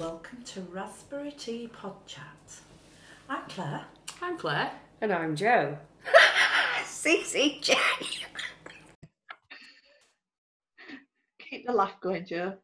[0.00, 2.24] Welcome to Raspberry Tea Pod Chat.
[3.28, 3.84] I'm Claire.
[4.20, 4.72] I'm Claire.
[5.00, 5.78] And I'm Joe.
[6.82, 7.76] CCJ.
[11.38, 12.54] Keep the laugh going, Joe.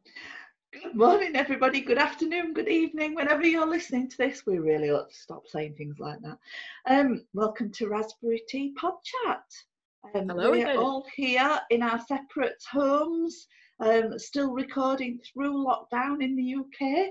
[0.72, 1.82] Good morning, everybody.
[1.82, 4.42] Good afternoon, good evening, whenever you're listening to this.
[4.44, 6.38] We really ought to stop saying things like that.
[6.86, 9.44] Um, welcome to Raspberry Tea Pod Chat.
[10.16, 13.46] Um, Hello we're all here in our separate homes,
[13.80, 17.08] um, still recording through lockdown in the UK.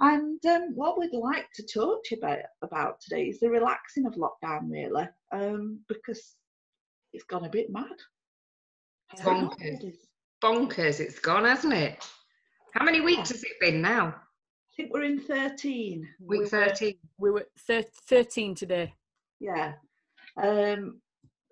[0.00, 4.06] And um, what we'd like to talk to you about, about today is the relaxing
[4.06, 6.34] of lockdown, really, um, because
[7.12, 7.86] it's gone a bit mad.
[9.12, 9.54] It's bonkers.
[9.60, 9.96] it is.
[10.42, 12.06] Bonkers, it's gone, hasn't it?
[12.74, 14.08] How many weeks has it been now?
[14.08, 16.06] I think we're in 13.
[16.20, 16.94] Week we were, 13.
[17.18, 18.94] we were thir- 13 today.
[19.40, 19.72] Yeah.
[20.40, 21.00] Um,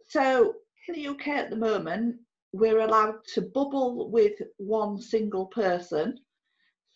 [0.08, 0.54] so
[0.88, 2.16] in the UK at the moment,
[2.58, 6.18] we're allowed to bubble with one single person.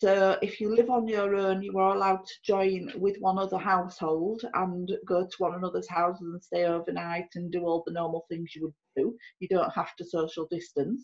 [0.00, 3.58] So if you live on your own, you are allowed to join with one other
[3.58, 8.24] household and go to one another's houses and stay overnight and do all the normal
[8.30, 9.14] things you would do.
[9.40, 11.02] You don't have to social distance.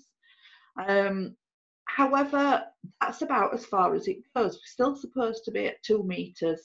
[0.88, 1.36] Um,
[1.84, 2.62] however,
[3.02, 4.54] that's about as far as it goes.
[4.54, 6.62] We're still supposed to be at two metres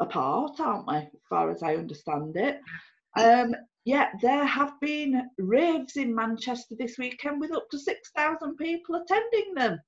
[0.00, 0.96] apart, aren't we?
[0.96, 2.60] As far as I understand it.
[3.16, 8.96] Um, yeah, there have been raves in Manchester this weekend with up to 6,000 people
[8.96, 9.78] attending them.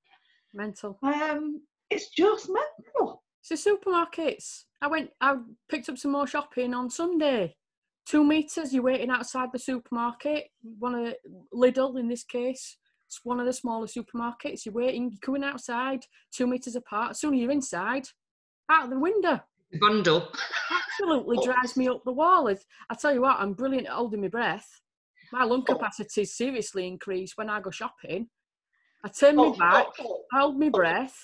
[0.54, 0.98] Mental.
[1.02, 1.60] Um,
[1.90, 3.22] it's just mental.
[3.42, 4.64] It's the supermarkets.
[4.80, 5.36] I went, I
[5.68, 7.56] picked up some more shopping on Sunday.
[8.06, 10.44] Two metres, you're waiting outside the supermarket.
[10.78, 11.14] One of
[11.54, 12.76] Lidl in this case.
[13.06, 14.64] It's one of the smaller supermarkets.
[14.64, 16.00] You're waiting, you're coming outside,
[16.32, 17.10] two metres apart.
[17.10, 18.06] As soon as you're inside,
[18.70, 19.40] out the window.
[19.78, 20.32] Bundle.
[20.70, 22.48] Absolutely drives me up the wall.
[22.48, 24.80] It's- I tell you what, I'm brilliant at holding my breath.
[25.32, 25.74] My lung Oh.
[25.74, 28.28] capacity seriously increased when I go shopping.
[29.04, 30.70] I turn my Oh, oh back, oh, hold my oh.
[30.70, 31.16] breath.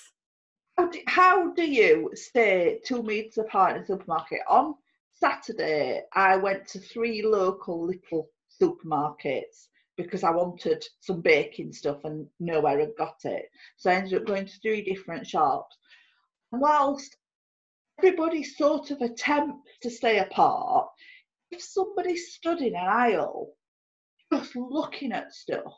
[0.77, 4.39] How do, how do you stay two metres apart in a supermarket?
[4.47, 4.75] On
[5.13, 8.29] Saturday, I went to three local little
[8.61, 13.49] supermarkets because I wanted some baking stuff and nowhere had got it.
[13.77, 15.75] So I ended up going to three different shops.
[16.51, 17.17] Whilst
[17.97, 20.87] everybody sort of attempts to stay apart,
[21.51, 23.53] if somebody stood in an aisle
[24.33, 25.73] just looking at stuff,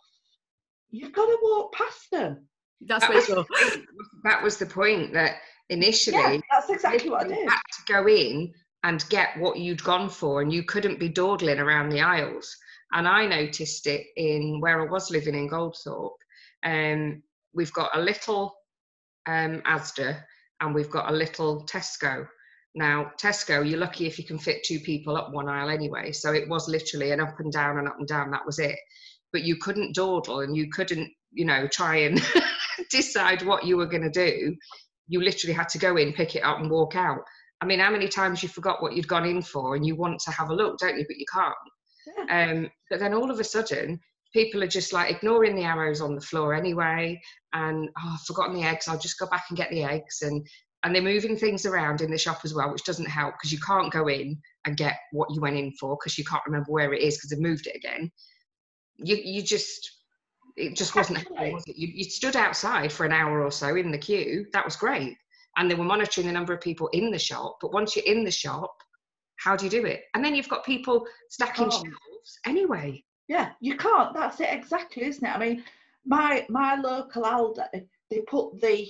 [0.90, 2.48] you've got to walk past them.
[2.82, 3.86] That's That was, you the point,
[4.24, 5.36] that was the point that
[5.70, 7.38] initially Yeah, that's exactly what I did.
[7.38, 7.50] you did.
[7.50, 8.54] had to go in
[8.84, 12.56] and get what you'd gone for, and you couldn't be dawdling around the aisles.
[12.94, 16.14] And I noticed it in where I was living in Goldthorpe.
[16.64, 17.22] Um,
[17.54, 18.56] we've got a little
[19.28, 20.24] um, Asda
[20.62, 22.28] and we've got a little Tesco.
[22.76, 26.12] Now, Tesco, you're lucky if you can fit two people up one aisle anyway.
[26.12, 28.32] So it was literally an up and down and up and down.
[28.32, 28.78] That was it.
[29.32, 32.22] But you couldn't dawdle and you couldn't, you know, try and
[32.92, 34.56] decide what you were going to do.
[35.08, 37.22] You literally had to go in, pick it up, and walk out.
[37.62, 40.20] I mean, how many times you forgot what you'd gone in for and you want
[40.22, 41.06] to have a look, don't you?
[41.08, 41.56] But you can't.
[42.30, 44.00] Um, but then all of a sudden,
[44.34, 47.20] people are just like ignoring the arrows on the floor anyway.
[47.54, 48.88] And oh, I've forgotten the eggs.
[48.88, 50.22] I'll just go back and get the eggs.
[50.22, 50.48] And
[50.84, 53.60] and they're moving things around in the shop as well, which doesn't help because you
[53.60, 56.94] can't go in and get what you went in for because you can't remember where
[56.94, 58.12] it is because they've moved it again.
[58.98, 59.98] You you just
[60.56, 61.78] it just wasn't happening, was it?
[61.78, 64.46] You, you stood outside for an hour or so in the queue.
[64.54, 65.18] That was great,
[65.58, 67.58] and they were monitoring the number of people in the shop.
[67.62, 68.74] But once you're in the shop,
[69.38, 70.04] how do you do it?
[70.14, 71.72] And then you've got people stacking Oh.
[71.72, 73.04] shelves anyway.
[73.28, 74.14] Yeah, you can't.
[74.14, 75.36] That's it exactly, isn't it?
[75.36, 75.64] I mean,
[76.06, 78.88] my my local Aldi, they put the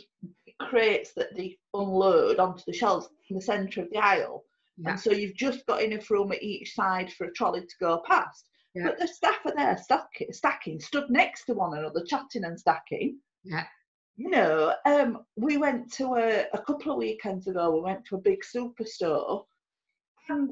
[0.59, 4.43] crates that they unload onto the shelves in the centre of the aisle,
[4.77, 4.91] Yeah.
[4.91, 8.01] and so you've just got enough room at each side for a trolley to go
[8.05, 8.49] past.
[8.75, 8.83] Yeah.
[8.83, 13.19] But the staff are there stacking, stacking, stood next to one another, chatting and stacking.
[13.43, 13.65] Yeah.
[14.17, 17.71] You know, um, we went to a, a couple of weekends ago.
[17.73, 19.45] We went to a big superstore,
[20.27, 20.51] and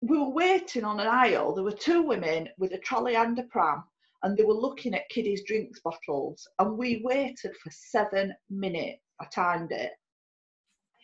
[0.00, 1.54] we were waiting on an aisle.
[1.54, 3.82] There were two women with a trolley and a pram,
[4.22, 6.46] and they were looking at kiddies' drinks bottles.
[6.58, 9.02] And we waited for seven minutes.
[9.20, 9.92] I timed it.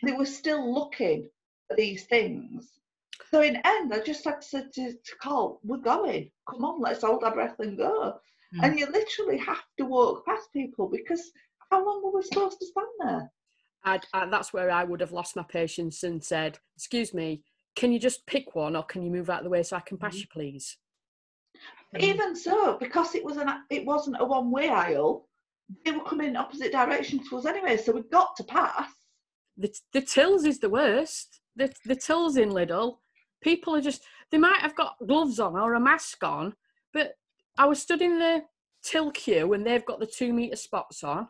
[0.02, 1.28] They were still looking
[1.70, 2.70] at these things.
[3.30, 6.30] So in end, I just had to say to, to Carl, "We're going.
[6.48, 8.18] Come on, let's hold our breath and go."
[8.54, 8.62] Mm.
[8.62, 11.32] And you literally have to walk past people because
[11.70, 13.32] how long were we supposed to stand there?
[13.84, 17.42] I'd, I, that's where I would have lost my patience and said, "Excuse me,
[17.74, 19.80] can you just pick one, or can you move out of the way so I
[19.80, 20.76] can pass you, please?"
[21.98, 25.28] Even so, because it was an it wasn't a one way aisle,
[25.84, 28.90] they were coming in opposite directions to us anyway, so we got to pass.
[29.56, 31.40] The the tills is the worst.
[31.54, 32.98] The the tills in Lidl,
[33.40, 36.54] people are just they might have got gloves on or a mask on,
[36.92, 37.14] but
[37.56, 38.42] I was stood in the
[38.82, 41.28] till queue and they've got the two meter spots on,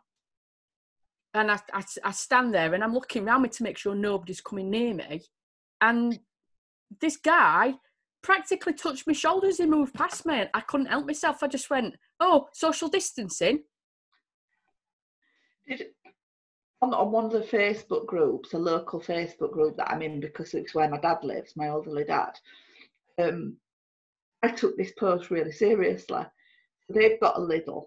[1.35, 4.41] and I, I, I stand there and I'm looking around me to make sure nobody's
[4.41, 5.23] coming near me.
[5.81, 6.19] And
[7.01, 7.75] this guy
[8.27, 10.41] practically touched my shoulders he moved past me.
[10.41, 11.43] And I couldn't help myself.
[11.43, 13.63] I just went, oh, social distancing.
[15.69, 15.85] Did,
[16.83, 20.55] on, on one of the Facebook groups, a local Facebook group that I'm in because
[20.55, 22.33] it's where my dad lives, my elderly dad,
[23.19, 23.57] um,
[24.43, 26.23] I took this post really seriously.
[26.89, 27.85] They've got a Lidl,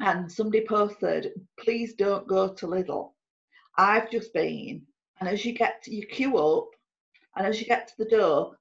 [0.00, 3.12] and somebody posted, "Please don't go to Lidl.
[3.78, 4.86] I've just been,
[5.20, 6.68] and as you get to, you queue up,
[7.36, 8.56] and as you get to the door,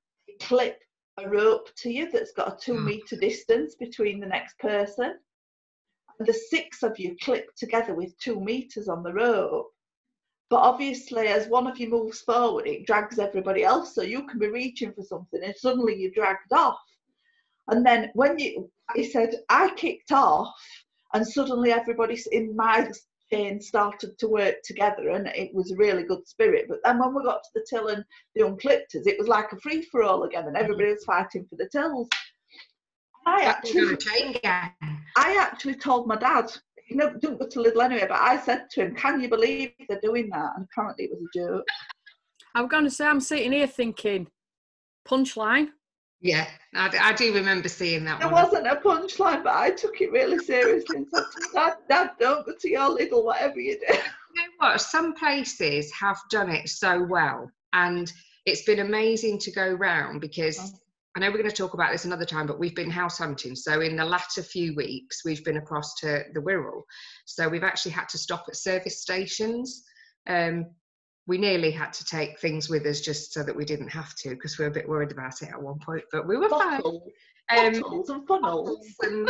[0.47, 0.79] clip
[1.17, 2.85] a rope to you that's got a two Mm.
[2.85, 5.19] meter distance between the next person,
[6.17, 9.69] and the six of you clip together with two meters on the rope."
[10.49, 13.95] But obviously, as one of you moves forward, it drags everybody else.
[13.95, 16.79] So you can be reaching for something, and suddenly you're dragged off.
[17.69, 20.53] And then when you, he said, I kicked off,
[21.13, 22.91] and suddenly everybody's in my
[23.33, 26.65] chain started to work together, and it was a really good spirit.
[26.67, 28.03] But then when we got to the till and
[28.35, 30.63] the unclipped us, it was like a free for all again, and mm-hmm.
[30.63, 32.09] everybody was fighting for the tills.
[33.25, 34.71] I Actually, actually, chain gang.
[35.17, 36.51] I actually told my dad,
[36.89, 39.71] you know, don't go to Lidl anyway, but I said to him, Can you believe
[39.87, 40.51] they're doing that?
[40.57, 41.65] And apparently it was a joke.
[42.55, 44.27] I'm going to say, I'm sitting here thinking,
[45.07, 45.69] punchline.
[46.23, 48.43] Yeah, I, d- I do remember seeing that There one.
[48.45, 51.23] wasn't a punchline, but I took it really seriously and said,
[51.53, 53.85] Dad, Dad, don't go to your Lidl whatever you do.
[53.93, 53.95] you
[54.41, 54.79] know what?
[54.81, 58.09] Some places have done it so well, and
[58.45, 60.79] it's been amazing to go round because Oh.
[61.15, 63.55] I know we're going to talk about this another time, but we've been house hunting.
[63.55, 66.81] So in the latter few weeks, we've been across to the Wirral.
[67.25, 69.83] So we've actually had to stop at service stations.
[70.25, 70.65] Um,
[71.27, 74.29] we nearly had to take things with us just so that we didn't have to
[74.29, 76.81] because we were a bit worried about it at one point, but we were fine.
[76.81, 77.03] Bottles,
[77.51, 78.95] Um, bottles and funnels.
[79.01, 79.27] and,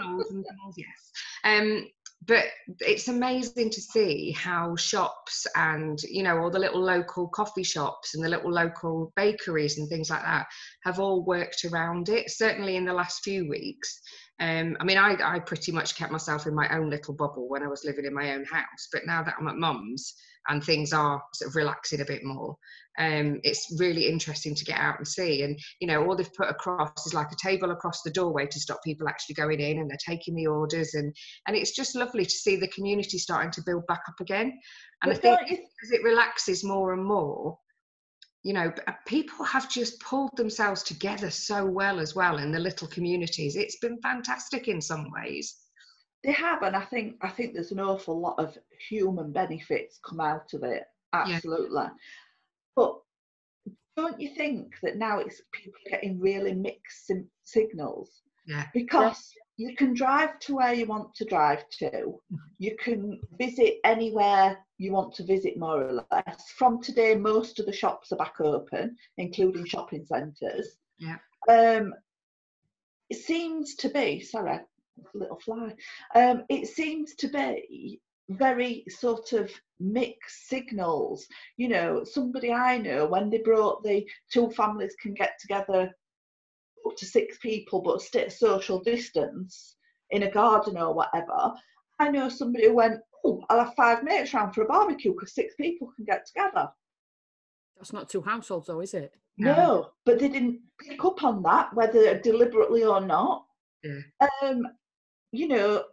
[0.00, 1.12] funnels and things, yes.
[1.44, 1.88] Um,
[2.26, 2.46] but
[2.80, 8.14] it's amazing to see how shops and you know all the little local coffee shops
[8.14, 10.46] and the little local bakeries and things like that
[10.82, 12.28] have all worked around it.
[12.30, 14.00] Certainly in the last few weeks.
[14.40, 17.62] Um, I mean, I, I pretty much kept myself in my own little bubble when
[17.62, 18.88] I was living in my own house.
[18.92, 20.14] But now that I'm at mum's
[20.48, 22.56] and things are sort of relaxing a bit more,
[22.98, 25.42] um, it's really interesting to get out and see.
[25.42, 28.60] And you know, all they've put across is like a table across the doorway to
[28.60, 31.14] stop people actually going in, and they're taking the orders, and
[31.46, 34.58] and it's just lovely to see the community starting to build back up again.
[35.02, 37.56] And I think you as it relaxes more and more,
[38.42, 38.72] you know,
[39.06, 43.56] people have just pulled themselves together so well as well in the little communities.
[43.56, 45.54] It's been fantastic in some ways.
[46.24, 48.56] They have, and I think I think there's an awful lot of
[48.88, 50.84] human benefits come out of it.
[51.12, 51.86] Absolutely.
[52.74, 52.98] But
[53.96, 58.22] don't you think that now it's people getting really mixed sim- signals?
[58.46, 58.66] Yeah.
[58.72, 61.90] Because you can drive to where you want to drive to.
[61.90, 62.36] Mm-hmm.
[62.58, 66.50] You can visit anywhere you want to visit, more or less.
[66.56, 70.78] From today, most of the shops are back open, including shopping centres.
[70.98, 71.16] Yeah.
[71.48, 71.92] Um,
[73.10, 74.60] it seems to be sorry,
[75.14, 75.74] little fly.
[76.14, 78.00] Um, it seems to be
[78.30, 79.50] very sort of
[79.80, 81.26] mixed signals.
[81.56, 85.90] You know, somebody I know when they brought the two families can get together
[86.86, 89.76] up to six people but stay at social distance
[90.10, 91.52] in a garden or whatever.
[91.98, 95.34] I know somebody who went, Oh, I'll have five mates round for a barbecue because
[95.34, 96.68] six people can get together.
[97.76, 99.14] That's not two households, though, is it?
[99.38, 99.56] No.
[99.56, 103.44] No, but they didn't pick up on that, whether deliberately or not.
[103.82, 104.00] Yeah.
[104.42, 104.66] Um,
[105.32, 105.84] you know,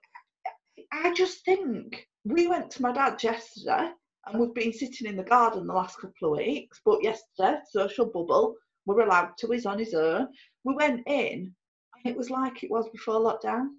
[0.92, 3.90] I just think we went to my dad's yesterday
[4.26, 8.06] and we've been sitting in the garden the last couple of weeks, but yesterday, social
[8.06, 10.28] bubble, we're allowed to, he's on his own.
[10.64, 11.54] We went in
[11.96, 13.70] and it was like it was before lockdown.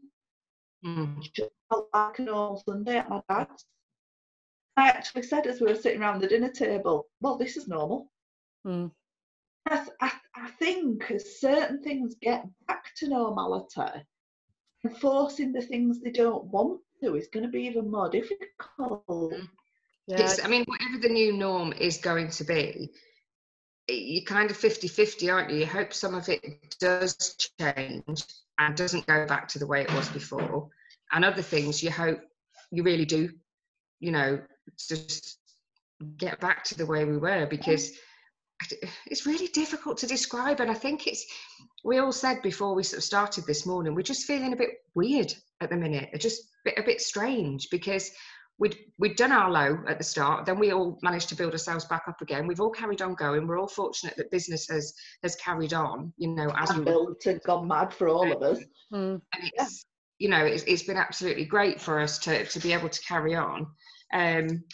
[0.85, 1.21] Mm.
[1.33, 3.65] Just felt like an old Sunday at my dad's.
[4.77, 8.11] I actually said as we were sitting around the dinner table, well, this is normal.
[8.65, 8.87] Hmm.
[9.69, 14.05] I, th- I, I think as certain things get back to normality,
[14.89, 19.33] enforcing the things they don't want to is going to be even more difficult.
[19.33, 19.49] Mm.
[20.07, 22.91] Yeah, It's, I mean, whatever the new norm is going to be,
[23.89, 25.59] you're kind of 50 50, aren't you?
[25.59, 28.25] You hope some of it does change
[28.59, 30.69] and doesn't go back to the way it was before.
[31.13, 32.21] And other things, you hope
[32.71, 33.31] you really do,
[34.01, 34.41] you know,
[34.79, 35.39] just
[36.17, 38.06] get back to the way we were because I d-
[39.07, 40.61] it's really difficult to describe.
[40.61, 41.25] And I think it's,
[41.85, 44.71] we all said before we sort of started this morning, we're just feeling a bit
[44.95, 48.11] weird at the minute, just a bit, a bit strange because
[48.59, 51.85] we'd we'd done our low at the start then we all managed to build ourselves
[51.85, 55.37] back up again we've all carried on going we're all fortunate that business has has
[55.37, 58.59] carried on you know as we And built and gone mad for all of us.
[58.91, 59.85] And it's
[60.19, 63.35] you know it's, it's been absolutely great for us to to be able to carry
[63.35, 63.67] on
[64.11, 64.65] Um,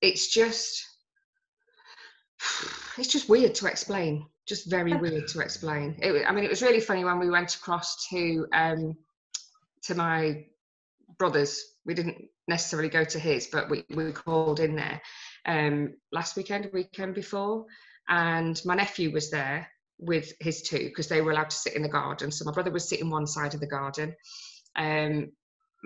[0.00, 0.95] it's just,
[2.98, 4.26] it's just weird to explain.
[4.46, 5.98] Just very weird to explain.
[6.00, 8.96] It, I mean, it was really funny when we went across to um,
[9.84, 10.44] to my
[11.18, 11.62] brother's.
[11.84, 15.00] We didn't necessarily go to his, but we, we called in there
[15.46, 17.66] um, last weekend, weekend before,
[18.08, 21.82] and my nephew was there with his two because they were allowed to sit in
[21.82, 22.30] the garden.
[22.30, 24.14] So my brother was sitting one side of the garden.
[24.74, 25.32] Um,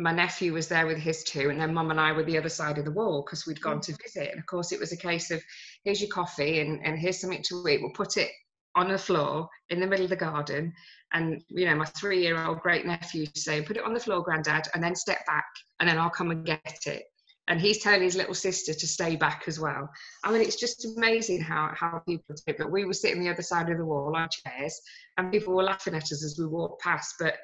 [0.01, 2.49] my nephew was there with his two, and then mum and I were the other
[2.49, 3.83] side of the wall because we'd gone mm.
[3.83, 4.31] to visit.
[4.31, 5.43] And of course, it was a case of
[5.85, 7.81] here's your coffee and, and here's something to eat.
[7.83, 8.31] We'll put it
[8.75, 10.73] on the floor in the middle of the garden.
[11.13, 14.83] And you know, my three-year-old great nephew saying, "Put it on the floor, Granddad, and
[14.83, 15.47] then step back,
[15.81, 17.03] and then I'll come and get it."
[17.49, 19.91] And he's telling his little sister to stay back as well.
[20.25, 22.59] I mean, it's just amazing how how people do it.
[22.59, 24.81] But we were sitting the other side of the wall on chairs,
[25.17, 27.17] and people were laughing at us as we walked past.
[27.19, 27.35] But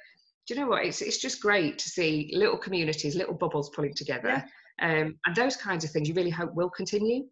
[0.47, 0.85] do you know what?
[0.85, 4.45] It's it's just great to see little communities, little bubbles pulling together,
[4.81, 6.09] um, and those kinds of things.
[6.09, 7.25] You really hope will continue.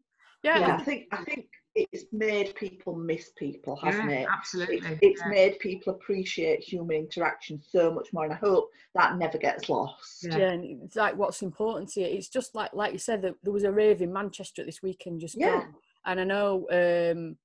[0.43, 4.29] Yeah, Yeah, I think I think it's made people miss people, hasn't yeah, it?
[4.31, 4.77] absolutely.
[4.77, 5.29] It's, it's yeah.
[5.31, 10.25] made people appreciate human interaction so much more, and I hope that never gets lost.
[10.25, 10.39] Yeah.
[10.39, 12.07] yeah, and it's like what's important to you.
[12.07, 15.21] It's just like like you said, that there was a rave in Manchester this weekend
[15.21, 15.61] just Yeah.
[15.61, 17.37] gone, and I know um,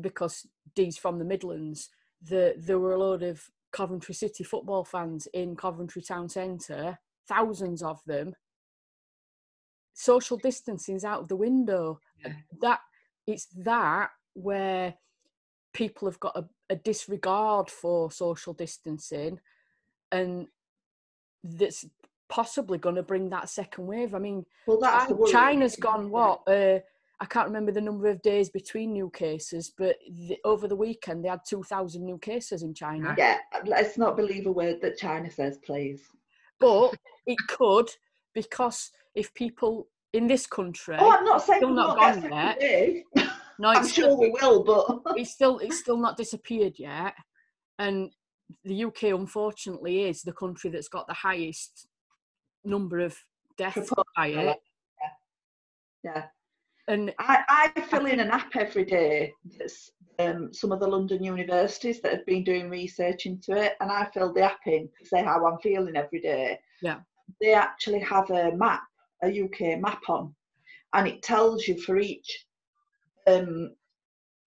[0.00, 1.90] because Dee's from the Midlands,
[2.28, 7.82] the there were a load of Coventry City football fans in Coventry Town Centre, thousands
[7.82, 8.34] of them.
[9.94, 12.00] Social distancing's out of the window.
[12.24, 12.32] Yeah.
[12.60, 12.80] That
[13.26, 14.94] it's that where
[15.72, 19.40] people have got a, a disregard for social distancing,
[20.10, 20.46] and
[21.44, 21.84] that's
[22.28, 24.14] possibly going to bring that second wave.
[24.14, 26.40] I mean, Well, China's gone what?
[26.46, 26.80] Uh,
[27.22, 31.24] I can't remember the number of days between new cases, but the, over the weekend
[31.24, 33.14] they had 2,000 new cases in China.
[33.16, 36.02] Yeah, let's not believe a word that China says, please.
[36.58, 37.88] But it could
[38.34, 43.04] because if people in this country, Oh, I'm not saying Still not gone yet.
[43.60, 47.14] no, I'm sure still, we will, but it's still it's still not disappeared yet,
[47.78, 48.10] and
[48.64, 51.86] the UK unfortunately is the country that's got the highest
[52.64, 53.16] number of
[53.56, 54.58] deaths by it.
[56.02, 56.24] yeah.
[56.88, 61.22] And I, I fill in an app every day that's um, some of the London
[61.22, 65.08] universities that have been doing research into it, and I fill the app in to
[65.08, 66.58] say how I'm feeling every day.
[66.82, 67.00] Yeah.
[67.40, 68.82] They actually have a map,
[69.22, 70.34] a UK map on,
[70.92, 72.46] and it tells you for each.
[73.26, 73.74] Um,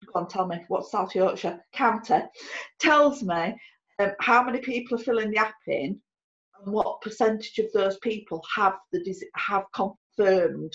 [0.05, 2.21] go on, tell me what South Yorkshire county
[2.79, 3.55] tells me
[3.99, 5.99] um, how many people are filling the app in,
[6.63, 10.73] and what percentage of those people have the dis- have confirmed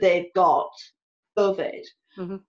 [0.00, 0.70] they've got
[1.36, 1.84] COVID.
[2.16, 2.42] Mhm.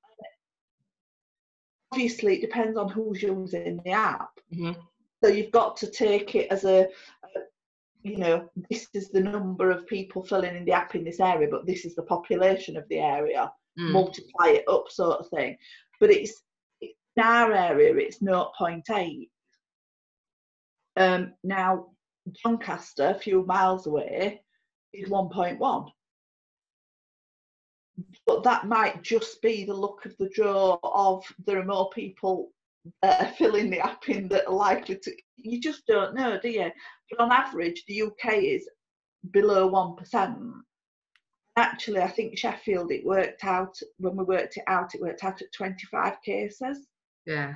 [1.92, 4.40] Obviously, it depends on who's using the app.
[4.54, 4.76] Mhm.
[5.24, 6.86] So you've got to take it as a,
[7.24, 7.40] a,
[8.02, 11.48] you know, this is the number of people filling in the app in this area,
[11.50, 13.52] but this is the population of the area.
[13.80, 13.92] Mm.
[13.92, 15.58] Multiply it up, sort of thing.
[16.00, 16.42] But it's
[16.82, 19.30] in our area, it's 0.8.
[20.98, 21.92] Um, now,
[22.44, 24.42] Doncaster, a few miles away,
[24.94, 25.92] is 1.1
[28.26, 32.50] but that might just be the luck of the draw of there are more people
[33.04, 36.50] uh, are filling the app in that are likely to you just don't know do
[36.50, 36.72] you
[37.10, 38.68] but on average the uk is
[39.32, 40.52] below 1%
[41.58, 45.42] actually i think sheffield it worked out when we worked it out it worked out
[45.42, 46.88] at 25 cases
[47.26, 47.54] Yeah.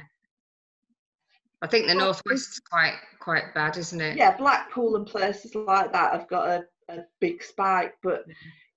[1.61, 4.17] I think the Well, northwest's quite quite bad, isn't it?
[4.17, 8.25] yeah blackpool and places like that have got a, a big spike but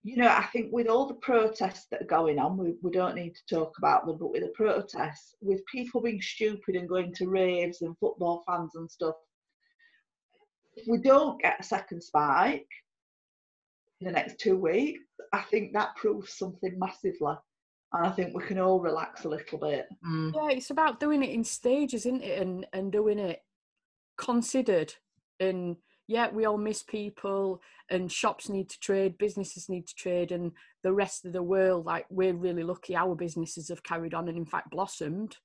[0.05, 3.17] you know i think with all the protests that are going on we, we don't
[3.17, 7.13] need to talk about them but with the protests with people being stupid and going
[7.13, 9.15] to raves and football fans and stuff
[10.77, 12.69] if we don't get a second spike
[14.01, 15.03] in the next two weeks
[15.33, 17.35] i think that proves something massively
[17.93, 20.33] and i think we can all relax a little bit Mm.
[20.35, 22.41] Yeah, it's about doing it in stages, isn't it?
[22.41, 23.43] And and doing it
[24.17, 24.95] considered.
[25.41, 25.77] And
[26.09, 27.61] yeah, we all miss people,
[27.91, 31.85] and shops need to trade, businesses need to trade, and the rest of the world.
[31.87, 35.37] Like we're really lucky, our businesses have carried on and in fact blossomed.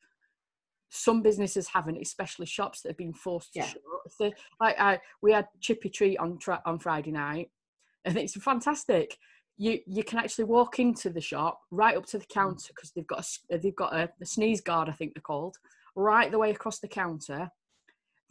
[0.89, 3.65] Some businesses haven't, especially shops that have been forced to Yeah.
[3.67, 3.81] shut.
[4.09, 7.51] So, like I, we had Chippy Treat on tra- on Friday night,
[8.05, 9.17] and it's fantastic
[9.57, 13.05] you you can actually walk into the shop right up to the counter because they've
[13.05, 15.57] got a, they've got a, a sneeze guard I think they're called
[15.95, 17.51] right the way across the counter.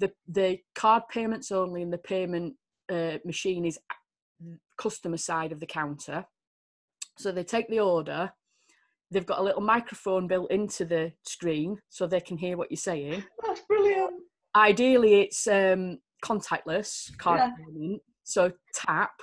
[0.02, 2.56] The the card payments only and the payment
[2.90, 3.78] uh, machine is
[4.76, 6.25] customer side of the counter.
[7.18, 8.32] So they take the order.
[9.12, 12.78] They've got a little microphone built into the screen so they can hear what you're
[12.92, 13.23] saying.
[13.47, 14.14] that's brilliant
[14.56, 17.50] Ideally, it's um, contactless card Yeah.
[17.56, 19.14] payment, so tap,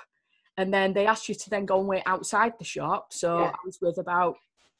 [0.57, 3.11] and then they asked you to then go and wait outside the shop.
[3.11, 3.51] So Yeah.
[3.51, 4.35] I was with about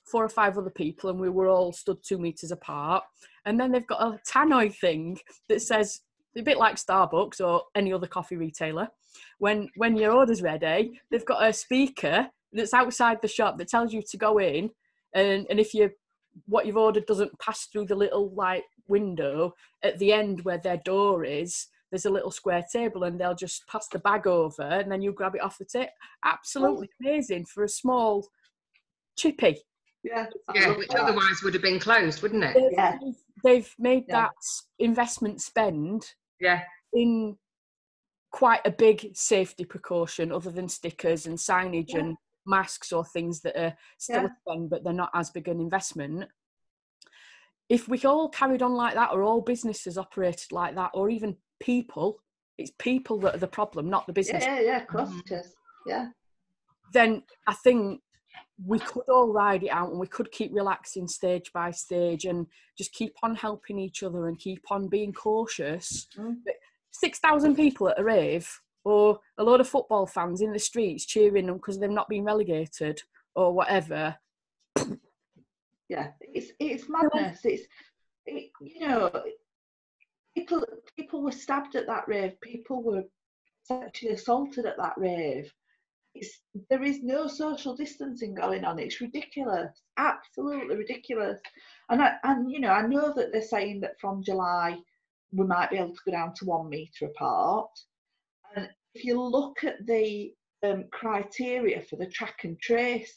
[0.05, 3.03] four or five other people, and we were all stood two meters apart.
[3.49, 5.17] And then they've got a tannoy thing
[5.49, 6.01] that says
[6.37, 8.87] a bit like Starbucks or any other coffee retailer.
[9.39, 13.91] When when your order's ready, they've got a speaker that's outside the shop that tells
[13.91, 14.69] you to go in,
[15.15, 15.89] and and if you
[16.45, 19.53] what you've ordered doesn't pass through the little like window
[19.83, 23.67] at the end where their door is there's a little square table and they'll just
[23.67, 25.89] pass the bag over and then you grab it off the tip
[26.23, 27.05] absolutely oh.
[27.07, 28.27] amazing for a small
[29.17, 29.57] chippy
[30.03, 30.27] Yeah.
[30.55, 31.01] Yeah, love which that.
[31.01, 32.53] otherwise would have been closed, wouldn't it?
[32.53, 32.97] they've, Yeah.
[33.01, 34.21] they've- they've made Yeah.
[34.21, 34.35] that
[34.79, 36.63] investment spend Yeah.
[36.93, 37.37] in
[38.31, 41.99] quite a big safety precaution other than stickers and signage Yeah.
[41.99, 44.27] and masks or things that are still Yeah.
[44.29, 46.29] a spend but they're not as big an investment
[47.69, 51.37] if we all carried on like that or all businesses operated like that or even
[51.59, 52.23] people
[52.57, 55.53] it's people that are the problem not the business Yeah, yeah, yeah, of course Mhm.
[55.85, 56.11] Yeah.
[56.93, 58.01] then I think
[58.65, 62.47] we could all ride it out and we could keep relaxing stage by stage and
[62.77, 66.07] just keep on helping each other and keep on being cautious.
[66.17, 66.37] Mm.
[66.45, 66.55] But
[66.91, 68.49] 6,000 people at a rave
[68.83, 72.23] or a lot of football fans in the streets cheering them because they've not been
[72.23, 73.01] relegated
[73.35, 74.15] or whatever.
[75.89, 77.63] yeah it's it's madness it's
[78.25, 79.11] it, you know
[80.35, 80.63] people
[80.95, 83.03] people were stabbed at that rave people were
[83.63, 85.51] sexually assaulted at that rave
[86.15, 91.39] it's there is no social distancing going on it's ridiculous absolutely ridiculous
[91.89, 94.77] and I, and you know i know that they're saying that from july
[95.31, 97.69] we might be able to go down to one meter apart
[98.55, 103.15] and if you look at the um, criteria for the track and trace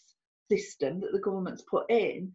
[0.50, 2.32] system that the government's put in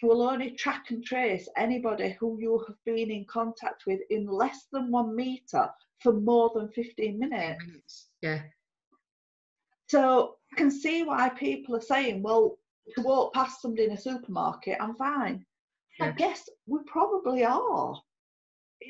[0.00, 4.26] you will only track and trace anybody who you have been in contact with in
[4.26, 5.68] less than one metre
[6.00, 8.08] for more than 15 minutes.
[8.20, 8.42] Yeah.
[9.92, 12.56] So I can see why people are saying, well,
[12.94, 15.44] to walk past somebody in a supermarket, I'm fine.
[16.00, 18.00] I guess we probably are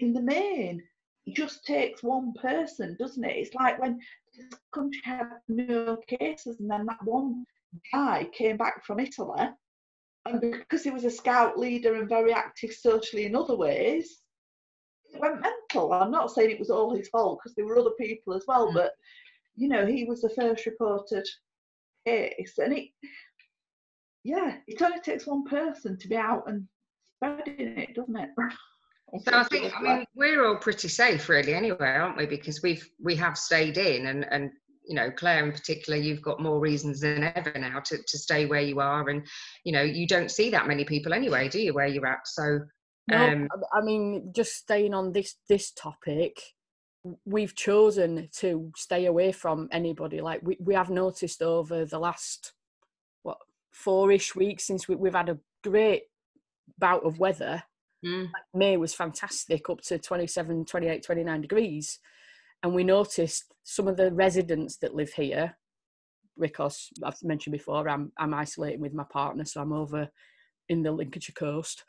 [0.00, 0.80] in the main.
[1.26, 3.36] It just takes one person, doesn't it?
[3.36, 3.98] It's like when
[4.36, 7.46] this country had no cases and then that one
[7.92, 9.48] guy came back from Italy
[10.26, 14.20] and because he was a scout leader and very active socially in other ways,
[15.12, 15.92] it went mental.
[15.92, 18.68] I'm not saying it was all his fault because there were other people as well,
[18.68, 18.74] Mm.
[18.74, 18.92] but
[19.56, 21.26] you know, he was the first reported
[22.06, 22.88] case, and it,
[24.24, 26.66] yeah, it only takes one person to be out and
[27.16, 28.30] spreading it, doesn't it?
[29.26, 32.24] So I think I mean we're all pretty safe really anyway, aren't we?
[32.24, 34.50] Because we've we have stayed in and and
[34.86, 38.46] you know Claire in particular you've got more reasons than ever now to, to stay
[38.46, 39.26] where you are and
[39.64, 42.60] you know you don't see that many people anyway do you where you're at so
[43.12, 46.40] um I I mean, just staying on this this topic,
[47.24, 50.20] we've chosen to stay away from anybody.
[50.20, 52.52] Like we, we have noticed over the last
[53.22, 53.38] what
[53.72, 56.04] four-ish weeks since we, we've had a great
[56.78, 57.62] bout of weather.
[58.04, 61.98] mm, May was fantastic, up to 27, 28, 29 degrees.
[62.62, 65.56] And we noticed some of the residents that live here,
[66.38, 70.08] because I've mentioned before, I'm, I'm isolating with my partner, so I'm over
[70.68, 71.84] in the Lincolnshire coast.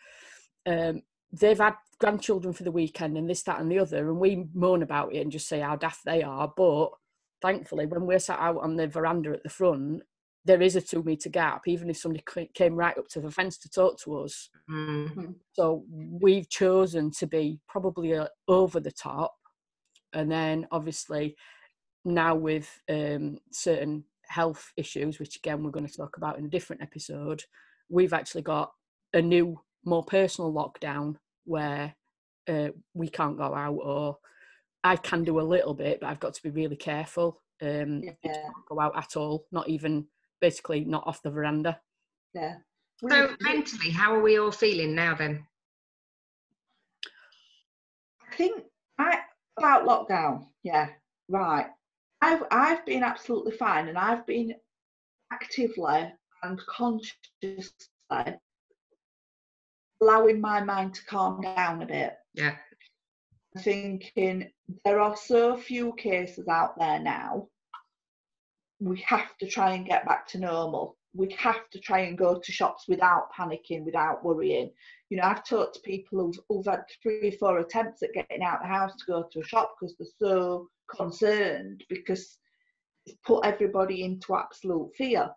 [0.66, 4.46] Um, they've had grandchildren for the weekend and this, that, and the other, and we
[4.54, 6.52] moan about it and just say how daft they are.
[6.56, 6.90] But
[7.42, 10.04] thankfully, when we're sat out on the veranda at the front,
[10.46, 13.58] there is a two metre gap, even if somebody came right up to the fence
[13.60, 14.50] to talk to us.
[14.70, 19.34] mm, So we've chosen to be probably uh, over the top.
[20.12, 21.36] And then obviously
[22.06, 26.50] now with um, certain health issues, which again we're going to talk about in a
[26.50, 27.44] different episode,
[27.90, 28.72] we've actually got
[29.14, 31.16] a new, more personal lockdown
[31.46, 31.96] where
[32.48, 34.18] uh, we can't go out or
[34.84, 37.42] I can do a little bit, but I've got to be really careful.
[37.62, 40.06] Um, Yeah, go out at all, not even
[40.42, 41.80] basically not off the veranda.
[42.34, 42.56] yeah.
[43.10, 45.46] so mentally how are we all feeling now then
[48.32, 48.64] I think
[48.98, 49.20] I
[49.58, 50.48] about lockdown.
[50.64, 50.90] Yeah,
[51.30, 51.68] right.
[52.22, 54.54] I've I've been absolutely fine, and I've been
[55.32, 57.64] actively and consciously
[60.04, 62.14] allowing my mind to calm down a bit.
[62.34, 62.56] yeah
[63.60, 64.50] Thinking
[64.84, 67.48] there are so few cases out there now.
[68.80, 70.98] We have to try and get back to normal.
[71.14, 74.72] We have to try and go to shops without panicking, without worrying.
[75.10, 78.42] You know, I've talked to people who've, who've had three or four attempts at getting
[78.42, 82.38] out the house to go to a shop because they're so concerned because
[83.06, 85.30] it's put everybody into absolute fear.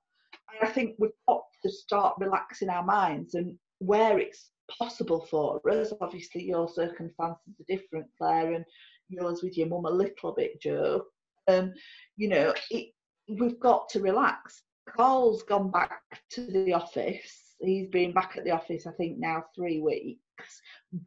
[0.59, 5.61] And I think we've got to start relaxing our minds and where it's possible for
[5.70, 5.92] us.
[6.00, 8.64] Obviously, your circumstances are different, Claire, and
[9.09, 11.05] yours with your mum a little bit, Joe.
[11.48, 11.72] Um,
[12.16, 12.92] you know, it,
[13.29, 14.62] we've got to relax.
[14.88, 16.00] Carl's gone back
[16.31, 17.55] to the office.
[17.61, 20.61] He's been back at the office, I think, now three weeks.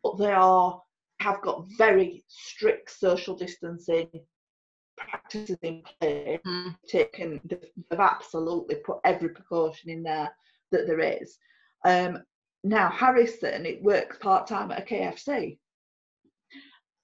[0.04, 0.82] But they are
[1.20, 4.08] have got very strict social distancing
[4.98, 6.40] practices in place.
[6.46, 6.76] Mm.
[6.88, 10.30] Taken, they've absolutely put every precaution in there
[10.72, 11.38] that there is.
[11.86, 12.24] Um,
[12.64, 15.58] now Harrison, it works part time at a KFC,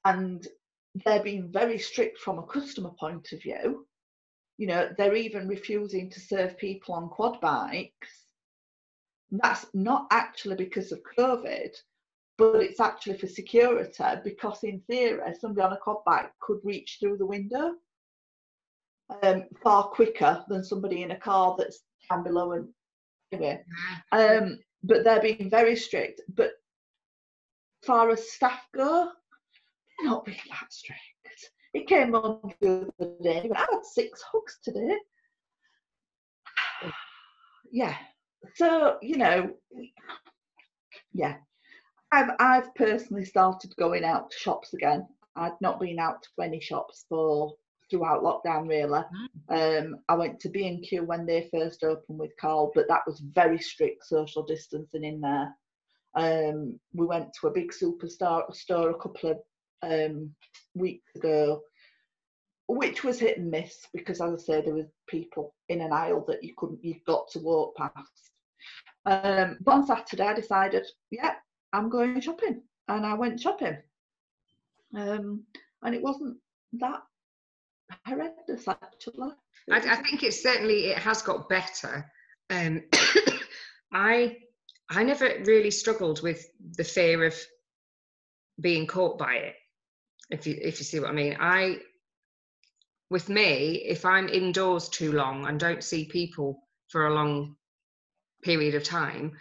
[0.03, 0.47] and
[1.05, 3.85] they're being very strict from a customer point of view.
[4.57, 8.25] You know, they're even refusing to serve people on quad bikes.
[9.31, 11.75] That's not actually because of COVID,
[12.37, 16.97] but it's actually for security because, in theory, somebody on a quad bike could reach
[16.99, 17.73] through the window
[19.23, 22.69] um, far quicker than somebody in a car that's down below and
[23.31, 23.63] anyway.
[24.11, 26.21] Um, but they're being very strict.
[26.33, 26.51] But
[27.85, 29.09] far as staff go,
[29.99, 31.01] they're not being that strict.
[31.73, 34.97] It came on the other day, I had six hugs today.
[37.71, 37.95] Yeah.
[38.53, 39.51] So, you know,
[41.13, 41.35] yeah.
[42.11, 45.05] I've I've personally started going out to shops again.
[45.35, 47.55] I'd not been out to any shops for
[47.89, 49.01] throughout lockdown really.
[49.49, 53.03] Um, I went to B and Q when they first opened with Carl, but that
[53.05, 55.55] was very strict social distancing in there.
[56.15, 59.37] Um, we went to a big superstar store a couple of
[59.83, 60.33] um,
[60.73, 61.61] weeks ago,
[62.67, 66.23] which was hit and miss because, as I say, there was people in an aisle
[66.27, 68.31] that you couldn't, you got to walk past.
[69.05, 71.35] Um, but on Saturday, I decided, yeah,
[71.73, 73.77] I'm going shopping, and I went shopping.
[74.95, 75.43] Um,
[75.83, 76.37] and it wasn't
[76.73, 77.01] that
[78.05, 79.31] horrendous actually.
[79.71, 82.11] I, I think it certainly it has got better.
[82.49, 82.83] Um,
[83.93, 84.37] I
[84.89, 86.45] I never really struggled with
[86.77, 87.35] the fear of
[88.59, 89.55] being caught by it.
[90.29, 91.79] If you if you see what I mean, I
[93.09, 97.55] with me, if I'm indoors too long and don't see people for a long
[98.43, 99.33] period of time,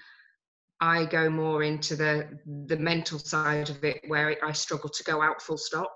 [0.81, 5.23] I go more into the the mental side of it where I struggle to go
[5.23, 5.93] out full stop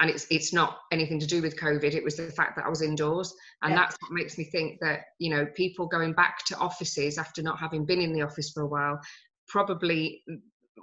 [0.00, 2.68] and it's it's not anything to do with covid it was the fact that i
[2.68, 3.32] was indoors
[3.62, 3.78] and Yeah.
[3.78, 7.58] that's what makes me think that you know people going back to offices after not
[7.58, 9.00] having been in the office for a while
[9.48, 10.22] probably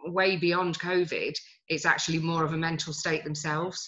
[0.06, 1.36] way beyond covid
[1.68, 3.88] it's actually more of a mental state themselves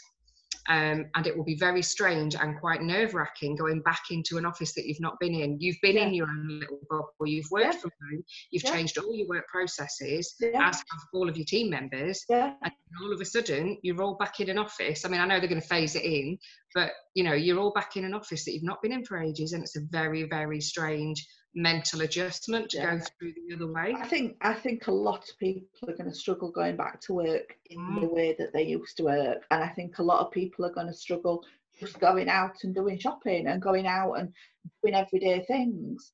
[0.70, 4.46] um, and it will be very strange and quite nerve wracking going back into an
[4.46, 5.60] office that you've not been in.
[5.60, 7.80] You've been in your own little bubble, you've worked Yeah.
[7.80, 8.72] from home, you've Yeah.
[8.74, 10.70] changed all your work processes, Yeah.
[10.70, 14.16] as have all of your team members Yeah, and all of a sudden you're all
[14.16, 15.04] back in an office.
[15.06, 16.38] I mean, I know they're going to phase it in,
[16.76, 19.18] but you know, you're all back in an office that you've not been in for
[19.18, 22.96] ages, and it's a very, very strange mental adjustment to Yeah.
[22.98, 23.94] go through the other way.
[23.94, 27.14] I think I think a lot of people are going to struggle going back to
[27.14, 28.14] work in the Mm.
[28.14, 30.88] way that they used to work, and I think a lot of people are going
[30.88, 31.46] to struggle
[31.80, 34.34] just going out and doing shopping and going out and
[34.82, 36.14] doing everyday things,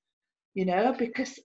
[0.53, 1.39] you know, because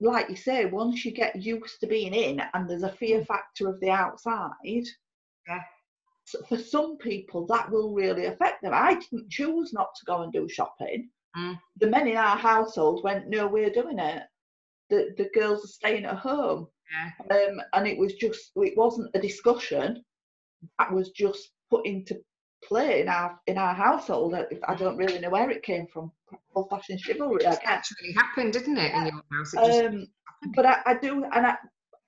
[0.00, 3.68] like you say, once you get used to being in and there's a fear factor
[3.68, 4.86] of the outside,
[5.48, 5.64] Yeah.
[6.24, 8.72] so for some people that will really affect them.
[8.74, 11.10] I didn't choose not to go and do shopping.
[11.38, 11.58] Mm.
[11.80, 14.22] The men in our household went, no, we're doing it.
[14.90, 17.36] The the girls are staying at home Yeah.
[17.36, 20.02] um, and it was just it wasn't a discussion
[20.78, 22.18] that was just put into
[22.64, 26.10] play in our in our household I, I don't really know where it came from
[26.54, 29.54] old fashioned chivalry It actually happened, didn't it, in your house?
[29.54, 30.06] Um,
[30.56, 31.56] but I, I do and I,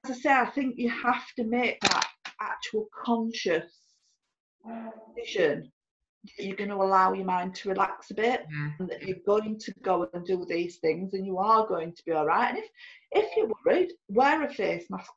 [0.05, 2.07] as I say I think you have to make that
[2.41, 3.71] actual conscious
[5.17, 5.71] decision
[6.39, 8.71] you're going to allow your mind to relax a bit yeah.
[8.79, 12.03] and that you're going to go and do these things and you are going to
[12.05, 12.51] be all right.
[12.51, 12.71] And if
[13.13, 15.13] if you're worried, wear a face mask.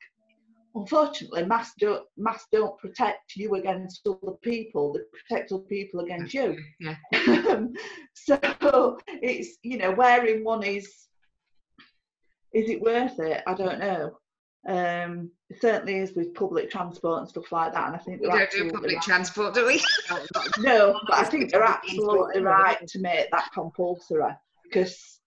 [0.74, 4.92] Unfortunately, masks don't masks don't protect you against other people.
[4.92, 6.56] They protect other people against you.
[6.80, 6.96] Yeah.
[8.14, 11.06] so it's you know wearing one is
[12.52, 13.42] is it worth it?
[13.46, 14.16] I don't know.
[14.66, 17.86] Um, certainly is with public transport and stuff like that.
[17.88, 19.02] And I think We don't do public right.
[19.02, 19.82] transport, do we?
[20.58, 24.32] No, but I think they're absolutely right to make that compulsory
[24.64, 25.20] because,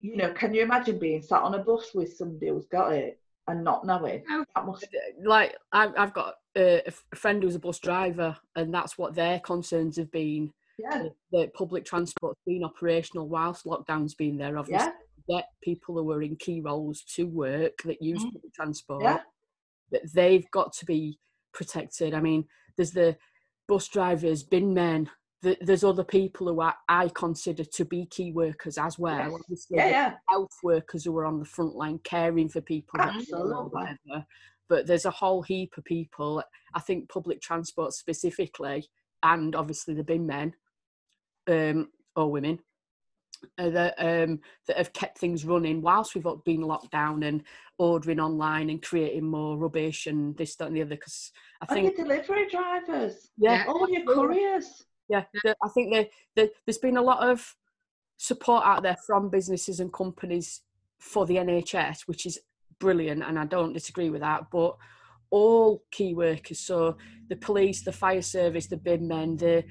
[0.00, 3.20] you know, can you imagine being sat on a bus with somebody who's got it
[3.48, 4.22] and not knowing?
[4.54, 4.86] That must.
[5.22, 6.82] like I've, I've got a
[7.14, 11.54] friend who's a bus driver and that's what their concerns have been Yeah, that- that
[11.54, 14.92] public transport's been operational whilst lockdown's been there obviously yeah,
[15.28, 18.32] get people who are in key roles to work that use Mm.
[18.32, 19.20] public transport yeah,
[19.90, 21.18] that they've got to be
[21.52, 22.44] protected i mean
[22.76, 23.16] there's the
[23.68, 25.08] bus drivers bin men
[25.42, 29.32] th- there's other people who I, I consider to be key workers as well Yes.
[29.40, 30.14] obviously yeah, yeah.
[30.28, 33.64] health workers who are on the front line caring for people that are ill or
[33.66, 33.70] Absolutely.
[33.70, 34.26] whatever.
[34.68, 36.42] But there's a whole heap of people.
[36.74, 38.88] I think public transport specifically,
[39.22, 40.54] and obviously the bin men
[41.48, 42.58] um, or women,
[43.58, 47.42] uh, that um, that have kept things running whilst we've been locked down and
[47.78, 51.84] ordering online and creating more rubbish and this that and the other because I And
[51.86, 54.84] think your delivery drivers, yeah all your couriers.
[55.08, 57.56] yeah, the- I think that the, there's been a lot of
[58.16, 60.62] support out there from businesses and companies
[60.98, 62.38] for the NHS, which is
[62.78, 64.44] brilliant, and I don't disagree with that.
[64.50, 64.76] But
[65.30, 66.96] all key workers, so
[67.28, 69.64] the police, the fire service, the bin men, the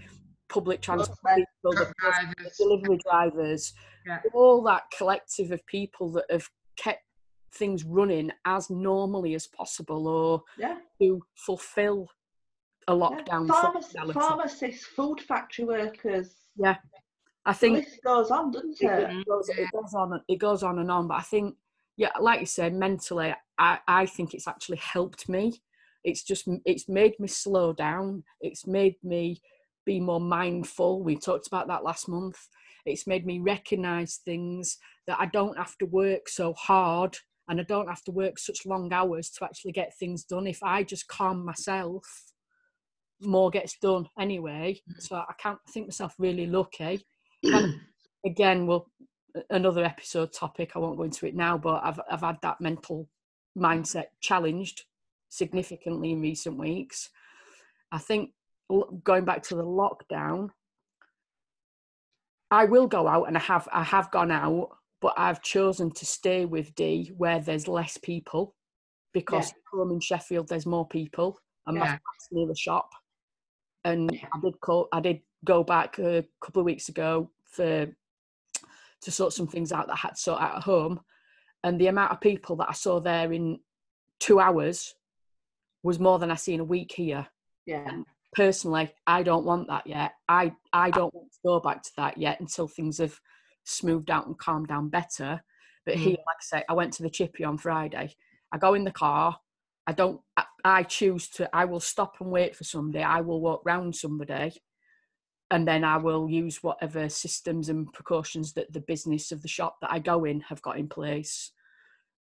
[0.49, 1.45] public transport Postmen.
[1.63, 3.73] people, the Truck post- delivery drivers,
[4.05, 4.21] Yeah.
[4.33, 7.03] all that collective of people that have kept
[7.51, 10.79] things running as normally as possible or Yeah.
[11.01, 12.07] to fulfill
[12.87, 12.99] a yeah.
[12.99, 16.35] lockdown Pharmac- pharmacists, food factory workers.
[16.55, 16.77] Yeah.
[17.45, 19.09] I think list goes on, doesn't it, it?
[19.17, 21.57] it goes, it goes on and it goes on and on but i think
[21.97, 25.61] yeah like you said mentally i i think it's actually helped me
[26.05, 29.41] it's just it's made me slow down it's made me
[29.85, 31.03] be more mindful.
[31.03, 32.37] We talked about that last month.
[32.85, 37.17] It's made me recognize things that i don't have to work so hard
[37.49, 40.61] and i don't have to work such long hours to actually get things done if
[40.63, 42.05] i just calm myself.
[43.21, 44.79] More gets done anyway.
[44.89, 45.01] Mm.
[45.01, 47.05] So i can't think myself really lucky.
[47.43, 47.79] And
[48.25, 48.89] again well
[49.49, 53.09] another episode topic i won't go into it now but i've i've had that mental
[53.57, 54.83] mindset challenged
[55.33, 57.09] significantly in recent weeks.
[57.91, 58.31] I think
[59.03, 60.49] going back to the lockdown
[62.51, 64.69] i will go out and i have i have gone out
[65.01, 68.55] but i've chosen to stay with Dee where there's less people
[69.13, 71.91] because home in sheffield there's more people and my Yeah.
[71.91, 72.89] flat's near the shop
[73.83, 77.87] and i did call i did go back a couple of weeks ago for
[79.01, 81.01] to sort some things out that I had to sort out at home.
[81.63, 83.59] And the amount of people that I saw there in
[84.21, 84.95] two hours
[85.83, 87.27] was more than I see in a week here.
[87.65, 87.97] Yeah.
[88.35, 90.13] Personally, I don't want that yet.
[90.27, 90.89] I, I ah.
[90.89, 93.19] don't want to go back to that yet until things have
[93.63, 95.41] smoothed out and calmed down better.
[95.85, 96.01] But hmm.
[96.01, 98.15] here, like I say, I went to the chippy on Friday.
[98.51, 99.37] I go in the car.
[99.85, 100.21] I don't.
[100.37, 101.53] I, I choose to.
[101.53, 103.03] I will stop and wait for somebody.
[103.03, 104.53] I will walk round somebody,
[105.51, 109.77] and then I will use whatever systems and precautions that the business of the shop
[109.81, 111.51] that I go in have got in place.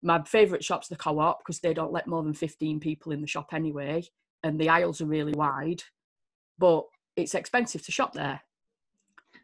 [0.04, 3.28] My favourite shop's the co-op because they don't let more than fifteen people in the
[3.28, 4.04] shop anyway,
[4.44, 5.82] and the aisles are really wide,
[6.58, 8.42] but it's expensive to shop there.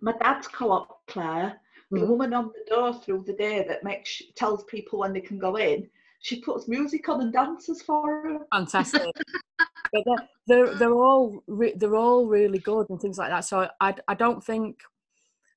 [0.01, 1.59] My dad's co-op, Claire,
[1.91, 2.07] the Mhm.
[2.07, 5.55] woman on the door through the day that makes tells people when they can go
[5.55, 5.89] in.
[6.19, 8.45] She puts music on and dances for them.
[8.51, 9.01] fantastic.
[9.91, 13.45] but they're, they're they're all re- they're all really good and things like that.
[13.45, 14.81] So I I don't think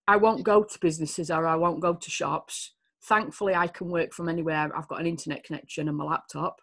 [0.06, 2.74] I won't go to businesses or I won't go to shops.
[3.02, 4.70] Thankfully, I can work from anywhere.
[4.76, 6.60] I've got an internet connection and my laptop.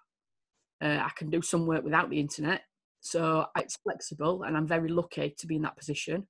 [0.82, 2.64] Uh, I can do some work without the internet,
[3.04, 6.26] so it's flexible, and I'm very lucky to be in that position.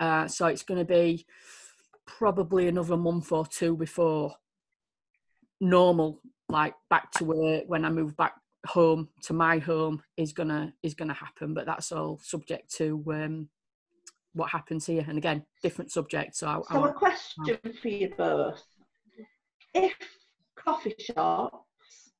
[0.00, 1.24] Uh, so it's going to be
[2.06, 4.34] probably another month or two before
[5.60, 8.34] normal, like back to work when I move back
[8.66, 11.54] home to my home is gonna is gonna happen.
[11.54, 13.48] But that's all subject to um,
[14.32, 15.04] what happens here.
[15.06, 16.34] And again, different subject.
[16.34, 18.62] So I, I So a question for you both:
[19.72, 19.94] If
[20.56, 22.10] coffee shops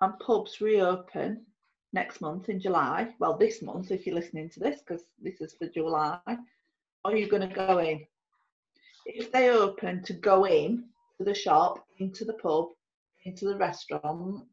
[0.00, 1.44] and pubs reopen
[1.92, 5.54] next month in July, well, this month if you're listening to this, because this is
[5.54, 6.18] for July,
[7.04, 8.04] are you going to go in?
[9.04, 10.84] If they open to go in
[11.18, 12.68] to the shop, into the pub,
[13.24, 14.44] into the restaurant,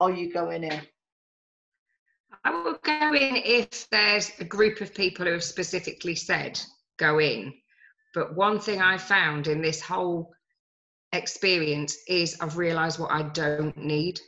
[0.00, 0.80] are you going in?
[2.44, 6.60] I will go in if there's a group of people who have specifically said
[6.98, 7.52] go in.
[8.14, 10.32] But one thing I found in this whole
[11.12, 14.20] experience is I've realised what I don't need,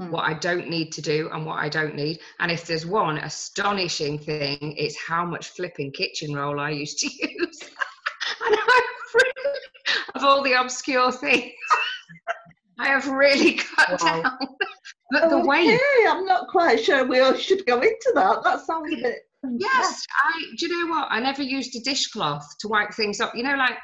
[0.00, 0.10] Hmm.
[0.10, 2.18] what I don't need to do, and what I don't need.
[2.40, 7.06] And if there's one astonishing thing, it's how much flipping kitchen roll I used to
[7.12, 7.60] use.
[8.44, 8.56] and
[9.14, 9.58] really,
[10.16, 11.52] of all the obscure things,
[12.80, 14.22] I have really cut Wow.
[14.22, 14.38] down.
[15.10, 15.78] But the way
[16.08, 18.42] I'm not quite sure we all should go into that.
[18.42, 19.18] That sounds a bit.
[19.58, 20.42] Yes, I.
[20.58, 21.08] Do you know what?
[21.10, 23.32] I never used a dishcloth to wipe things up.
[23.36, 23.76] You know, like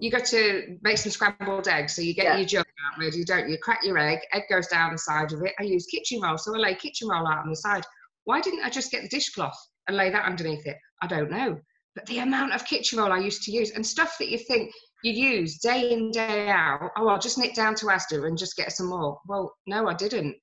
[0.00, 2.36] you go to make some scrambled eggs, so you get Yeah.
[2.36, 3.58] your jug out ready, don't you?
[3.58, 5.54] Crack your egg, egg goes down the side of it.
[5.58, 7.84] I use kitchen roll, so I lay kitchen roll out on the side.
[8.24, 10.76] Why didn't I just get the dishcloth and lay that underneath it?
[11.02, 11.58] I don't know.
[11.94, 14.72] But the amount of kitchen roll I used to use and stuff that you think
[15.02, 16.90] you use day in day out.
[16.96, 19.18] Oh, I'll just nip down to Asda and just get some more.
[19.26, 20.36] Well, no, I didn't.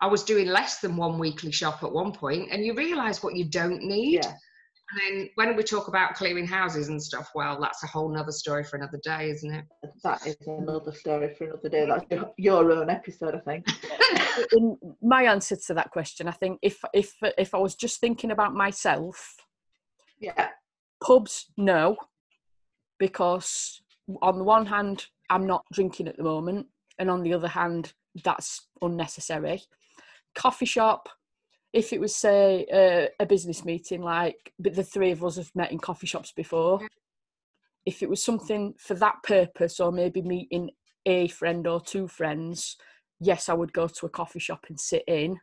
[0.00, 3.36] I was doing less than one weekly shop at one point, and you realise what
[3.36, 4.24] you don't need.
[4.24, 4.34] Yeah.
[4.92, 8.32] And then when we talk about clearing houses and stuff, well, that's a whole nother
[8.32, 9.64] story for another day, isn't it?
[10.04, 11.86] That is another story for another day.
[11.86, 13.66] That's your, your own episode, I think.
[14.52, 18.30] in my answer to that question, I think if if if I was just thinking
[18.30, 19.36] about myself,
[20.20, 20.48] Yeah.
[21.02, 21.96] pubs no,
[22.98, 23.80] because
[24.20, 26.66] on the one hand, I'm not drinking at the moment,
[26.98, 29.62] and on the other hand, that's unnecessary.
[30.34, 31.08] Coffee shop,
[31.72, 35.50] if it was say uh, a business meeting, like but the three of us have
[35.54, 36.80] met in coffee shops before.
[37.84, 40.70] If it was something for that purpose, or maybe meeting
[41.06, 42.76] a friend or two friends,
[43.20, 45.40] yes, I would go to a coffee shop and sit in.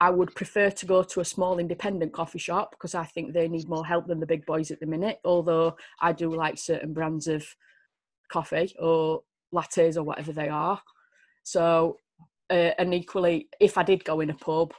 [0.00, 3.48] I would prefer to go to a small independent coffee shop because I think they
[3.48, 5.20] need more help than the big boys at the minute.
[5.24, 7.44] Although I do like certain brands of
[8.28, 9.22] coffee or
[9.54, 10.80] lattes or whatever they are.
[11.44, 11.98] So,
[12.52, 14.74] uh, and equally, if I did go in a pub,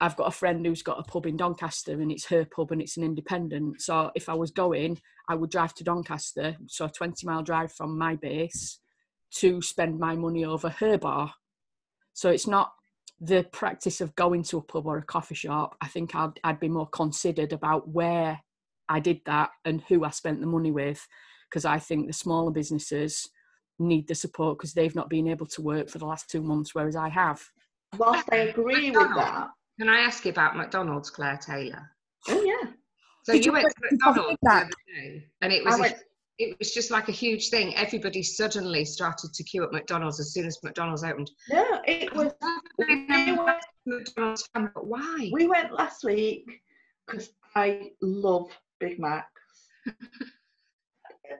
[0.00, 2.82] I've got a friend who's got a pub in Doncaster and it's her pub and
[2.82, 3.80] it's an independent.
[3.80, 7.72] So if I was going, I would drive to Doncaster, so a 20 mile drive
[7.72, 8.80] from my base
[9.36, 11.32] to spend my money over her bar.
[12.12, 12.72] So it's not
[13.20, 15.76] the practice of going to a pub or a coffee shop.
[15.80, 18.40] I think I'd, I'd be more considered about where
[18.88, 21.06] I did that and who I spent the money with,
[21.48, 23.28] because I think the smaller businesses
[23.82, 26.74] need the support because they've not been able to work for the last two months,
[26.74, 27.42] whereas I have.
[27.98, 31.90] Whilst I agree with that, Can I ask you about McDonald's, Claire Taylor?
[32.28, 32.70] oh yeah,
[33.24, 35.80] So Did you you went to McDonald's the other day, and it was I a,
[35.80, 35.96] went,
[36.38, 37.74] it was just like a huge thing.
[37.76, 41.30] Everybody suddenly started to queue at McDonald's as soon as McDonald's opened.
[41.50, 42.32] no, it was.
[42.42, 45.30] I've never been a McDonald's fan, but why?
[45.32, 46.46] We went last week
[47.06, 49.28] because I love Big Macs.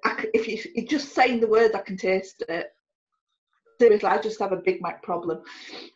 [0.05, 2.68] I if you you're just saying the words, I can taste it.
[3.81, 5.42] Seriously, I just have a Big Mac problem.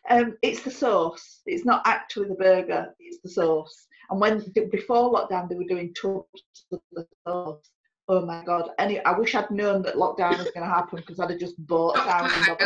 [0.09, 1.41] Um, it's the sauce.
[1.45, 2.93] It's not actually the burger.
[2.99, 3.87] It's the sauce.
[4.09, 6.25] And when before lockdown, they were doing tubs
[6.71, 7.69] of the sauce.
[8.09, 8.69] Oh my god!
[8.79, 11.55] Any, I wish I'd known that lockdown was going to happen because I'd have just
[11.67, 12.57] bought thousands of.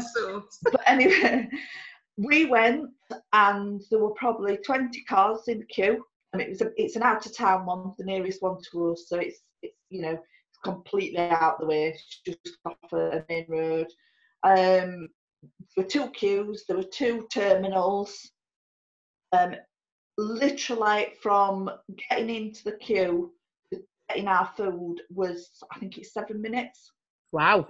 [0.00, 0.58] Sauce.
[0.62, 1.48] But anyway,
[2.16, 2.90] we went
[3.32, 6.04] and there were probably 20 cars in the queue.
[6.32, 9.06] And it was a, it's an out of town one, the nearest one to us.
[9.08, 10.18] So it's, it's you know,
[10.62, 13.86] completely out the way, it's just off a main road.
[14.42, 15.08] Um,
[15.76, 18.30] there were two queues, there were two terminals.
[19.32, 19.54] Um,
[20.18, 21.70] literally from
[22.10, 23.32] getting into the queue
[23.72, 26.92] to getting our food was, I think it's seven minutes.
[27.32, 27.68] Wow.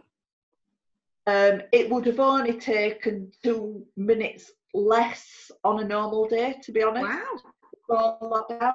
[1.27, 6.83] Um, it would have only taken two minutes less on a normal day, to be
[6.83, 7.07] honest.
[7.07, 7.37] Wow.
[7.73, 8.75] before lockdown.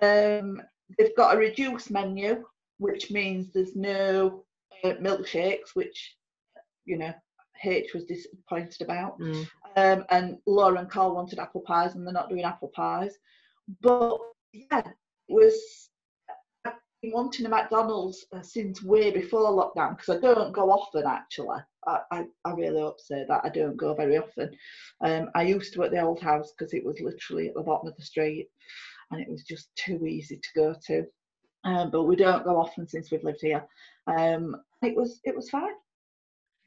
[0.00, 0.62] Um,
[0.96, 2.44] they've got a reduced menu,
[2.78, 4.44] which means there's no
[4.84, 6.16] uh, milkshakes, which
[6.84, 7.12] you know
[7.64, 9.18] H was disappointed about.
[9.20, 9.48] Mm.
[9.76, 13.14] Um, and Laura and Carl wanted apple pies, and they're not doing apple pies.
[13.80, 14.18] But
[14.52, 14.94] yeah, it
[15.28, 15.90] was.
[16.64, 21.04] I've been wanting a McDonald's uh, since way before lockdown because I don't go often
[21.06, 21.58] actually.
[21.86, 24.50] I, I, I really upset that I don't go very often.
[25.04, 27.88] Um, I used to at the old house because it was literally at the bottom
[27.88, 28.48] of the street
[29.10, 31.04] and it was just too easy to go to.
[31.68, 33.62] Um, but we don't go often since we've lived here.
[34.06, 35.74] Um, it was it was fine.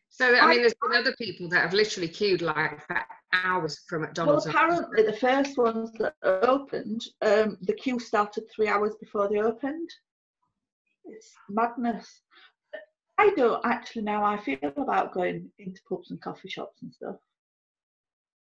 [0.09, 2.97] So I mean, there's been other people that have literally queued like for
[3.33, 4.45] hours for Well, McDonald's.
[4.45, 9.89] apparently the first ones that opened, um, the queue started three hours before they opened.
[11.05, 12.21] It's madness.
[13.17, 16.93] I don't actually know how I feel about going into pubs and coffee shops and
[16.93, 17.15] stuff.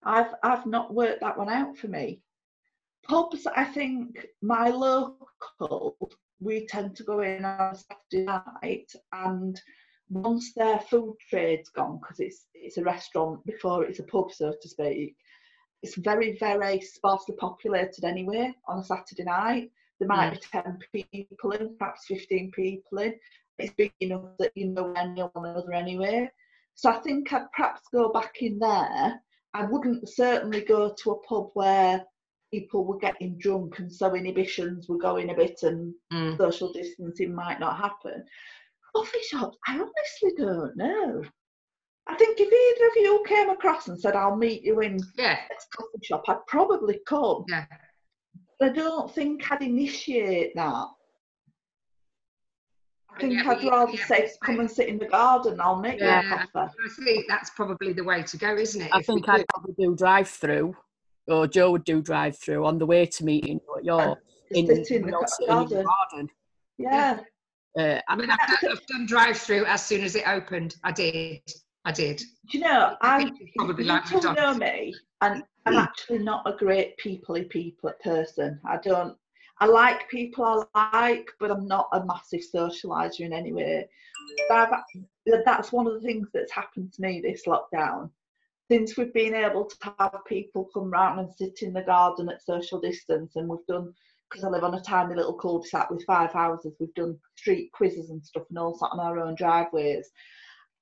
[0.04, 2.20] I've I've not worked that one out for me.
[3.08, 5.96] Pubs, I think my local,
[6.40, 9.60] we tend to go in on Saturday night, and
[10.10, 14.52] once their food trade's gone, because it's it's a restaurant before it's a pub, so
[14.60, 15.16] to speak,
[15.82, 19.70] it's very very sparsely populated anyway on a Saturday night.
[19.98, 23.14] There might be ten people in, perhaps fifteen people in.
[23.58, 26.30] It's big enough that you know one one another anyway.
[26.74, 29.20] So I think I'd perhaps go back in there.
[29.54, 32.04] I wouldn't certainly go to a pub where
[32.52, 36.36] people were getting drunk and so inhibitions were going a bit and Mm.
[36.38, 38.24] social distancing might not happen.
[38.94, 41.22] Coffee shops, I honestly don't know.
[42.06, 45.40] I think if either of you came across and said, I'll meet you in Yeah,
[45.50, 47.44] this coffee shop, I'd probably come.
[47.48, 47.66] yeah.
[48.60, 50.86] But I don't think I'd initiate that.
[53.10, 55.60] I think Yeah, I'd you- rather yeah, say, but- come and sit in the garden,
[55.60, 56.22] I'll make Yeah.
[56.22, 56.76] you a coffee.
[56.84, 58.94] I think that's probably the way to go, isn't it?
[58.94, 60.76] I If we think I'd could- probably do drive through,
[61.28, 64.20] or Joe would do drive through on the way to meeting you at your
[64.50, 65.84] in, in the your in your garden.
[65.84, 66.30] garden.
[66.78, 67.20] Yeah.
[67.78, 70.76] Uh, I mean, I've done, I've done drive through as soon as it opened.
[70.82, 71.42] I did.
[71.84, 72.18] I did.
[72.50, 75.76] Do you know, I I'm think it's probably you like two know me, and I'm
[75.76, 78.58] actually not a great peoply people person.
[78.64, 79.16] I don't.
[79.58, 83.88] I like people I like, but I'm not a massive socializer in any way.
[84.48, 88.10] But I've, that's one of the things that's happened to me this lockdown.
[88.70, 92.42] Since we've been able to have people come round and sit in the garden at
[92.44, 93.92] social distance, and we've done
[94.28, 96.74] because I live on a tiny little cul-de-sac with five houses.
[96.80, 100.10] We've done street quizzes and stuff and all sat on our own driveways.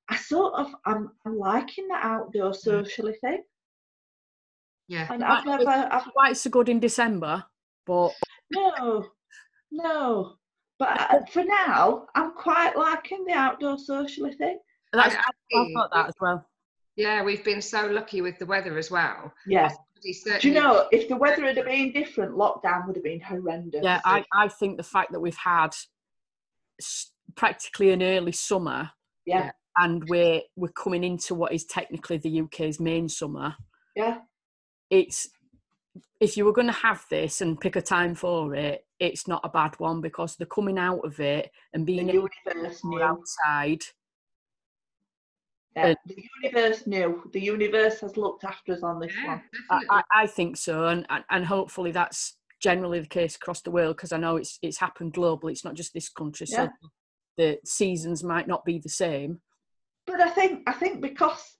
[0.09, 2.57] I sort of I'm, I'm liking the outdoor Mm.
[2.57, 3.43] socially thing,
[4.89, 5.09] Yeah.
[5.13, 7.45] and I've never I've it's so good in December,
[7.87, 8.13] but
[8.51, 9.07] no
[9.71, 10.37] no.
[10.79, 14.59] But uh, for now, I'm quite liking the outdoor socially thing.
[14.93, 15.19] that's I-
[15.55, 16.47] I, I thought that as well.
[16.97, 19.33] Yeah, we've been so lucky with the weather as well.
[19.47, 19.71] Yeah.
[20.03, 23.81] Do you know if the weather had been different, lockdown would have been horrendous.
[23.83, 25.71] Yeah, I, I think the fact that we've had
[27.37, 28.91] practically an early summer
[29.25, 33.55] yeah, and we're we're coming into what is technically the UK's main summer.
[33.97, 34.19] yeah,
[34.91, 35.29] It's
[36.21, 39.41] if you were going to have this and pick a time for it, it's not
[39.45, 42.91] a bad one because the coming out of it and the being able universe to
[42.91, 43.03] go knew.
[43.03, 43.83] outside.
[45.77, 47.29] Yeah, Uh, the universe knew.
[47.33, 49.83] The universe has looked after us on this Yeah, one.
[49.89, 50.03] I.
[50.11, 54.13] I, think so, and, and and hopefully that's generally the case across the world because
[54.13, 55.53] I know it's it's happened globally.
[55.53, 56.69] It's not just this country, so Yeah.
[57.37, 59.41] the seasons might not be the same.
[60.07, 61.59] But I think I think because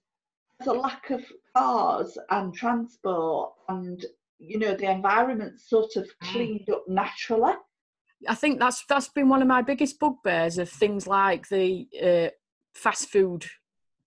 [0.59, 1.21] there's a lack of
[1.55, 4.05] cars and transport, and
[4.39, 6.31] you know the environment's sort of Mm.
[6.31, 7.53] cleaned up naturally.
[8.29, 12.29] I think that's that's been one of my biggest bugbears of things like the uh,
[12.73, 13.45] fast food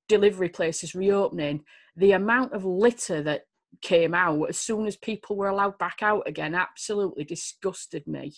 [0.09, 1.65] delivery places reopening.
[1.97, 3.43] The amount of litter that
[3.83, 8.35] came out as soon as people were allowed back out again absolutely disgusted me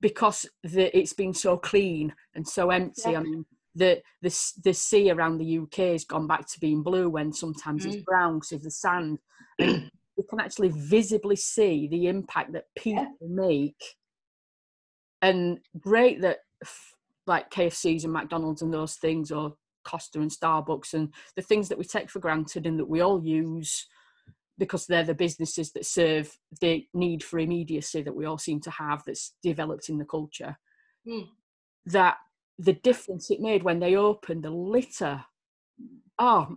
[0.00, 3.10] because the, it's been so clean and so empty.
[3.10, 3.18] Yeah.
[3.18, 7.10] I mean, the, the the sea around the UK has gone back to being blue
[7.10, 8.04] when sometimes it's Mm.
[8.04, 9.18] brown because of the sand.
[9.58, 13.82] And you can actually visibly see the impact that people make.
[15.20, 16.38] And great that
[17.26, 19.56] like KFCs and McDonald's and those things, or
[19.86, 23.22] Costa and Starbucks, and the things that we take for granted and that we all
[23.22, 23.86] use
[24.58, 28.70] because they're the businesses that serve the need for immediacy that we all seem to
[28.70, 30.56] have that's developed in the culture.
[31.06, 31.28] Mm.
[31.86, 32.16] That
[32.58, 35.24] the difference it made when they opened the litter.
[36.18, 36.56] Oh,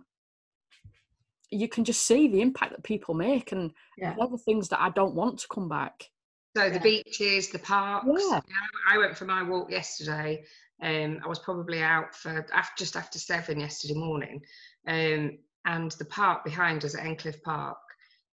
[1.50, 4.14] you can just see the impact that people make, and Yeah.
[4.16, 6.10] they're the things that I don't want to come back.
[6.56, 6.82] So the Yeah.
[6.82, 8.06] beaches, the parks.
[8.06, 8.40] Yeah.
[8.88, 10.44] I went for my walk yesterday.
[10.82, 14.42] Um, I was probably out for after, just after seven yesterday morning,
[14.86, 17.78] um, and the park behind us at Endcliffe Park,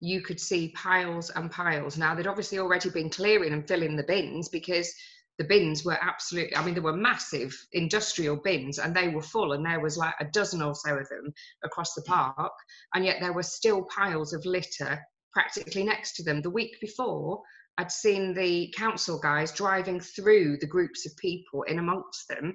[0.01, 1.97] you could see piles and piles.
[1.97, 4.93] Now they'd obviously already been clearing and filling the bins because
[5.39, 6.57] the bins were absolutely.
[6.57, 10.15] I mean, there were massive industrial bins, and they were full, and there was like
[10.21, 11.33] a dozen or so of them
[11.65, 12.53] across the park,
[12.95, 15.01] and yet there were still piles of litter
[15.33, 16.41] practically next to them.
[16.41, 17.43] The week before,
[17.79, 22.55] I'd seen the council guys driving through the groups of people in amongst them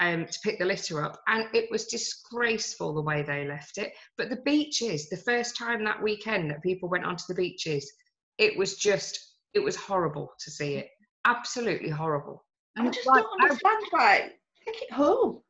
[0.00, 3.92] um, to pick the litter up, and it was disgraceful the way they left it.
[4.16, 7.90] But the beaches, the first time that weekend that people went onto the beaches,
[8.38, 10.88] it was just, it was horrible to see it.
[11.26, 12.44] Absolutely horrible.
[12.78, 14.30] I And just like, don't understand why.
[14.64, 15.40] Take it home.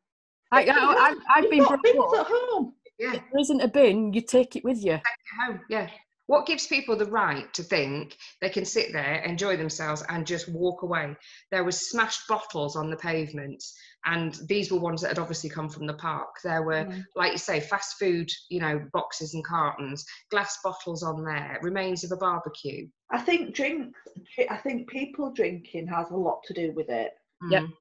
[0.51, 2.73] I, I, I've, I've been brought bins up, at home.
[2.99, 3.15] Yeah.
[3.15, 4.93] if there isn't a bin, you take it with you.
[4.93, 5.61] Take it home.
[5.71, 5.89] Yeah.
[6.31, 10.49] What gives people the right to think they can sit there, enjoy themselves, and just
[10.49, 11.17] walk away?
[11.51, 15.69] There was smashed bottles on the pavements, and these were ones that had obviously come
[15.69, 16.29] from the park.
[16.45, 17.05] There were, Mm.
[17.17, 22.05] like you say, fast food, you know, boxes and cartons, glass bottles on there, remains
[22.05, 22.89] of a barbecue.
[23.11, 23.97] I think drink.
[24.49, 27.11] I think people drinking has a lot to do with it.
[27.43, 27.73] Mm.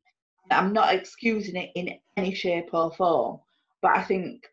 [0.49, 3.41] I'm not excusing it in any shape or form,
[3.83, 4.47] but I think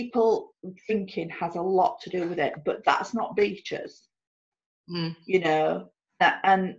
[0.00, 0.54] people
[0.86, 2.54] drinking has a lot to do with it.
[2.64, 4.08] But that's not beaches,
[4.90, 5.14] Mm.
[5.24, 5.90] you know.
[6.20, 6.76] And